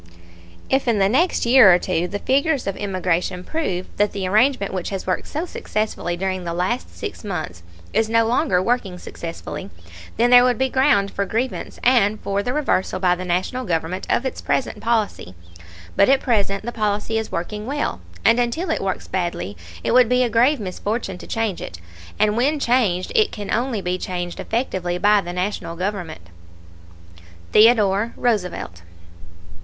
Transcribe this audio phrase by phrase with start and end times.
[0.67, 4.73] If in the next year or two the figures of immigration prove that the arrangement
[4.73, 7.61] which has worked so successfully during the last six months
[7.93, 9.69] is no longer working successfully,
[10.17, 14.07] then there would be ground for grievance and for the reversal by the National Government
[14.09, 15.35] of its present policy.
[15.95, 20.09] But at present the policy is working well, and until it works badly it would
[20.09, 21.79] be a grave misfortune to change it,
[22.17, 26.21] and when changed it can only be changed effectively by the National Government.
[27.51, 28.81] THEODORE ROOSEVELT.